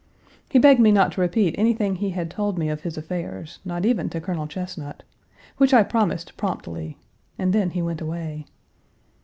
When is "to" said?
1.11-1.21, 4.09-4.19